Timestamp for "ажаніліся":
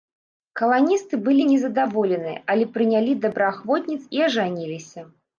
4.29-5.05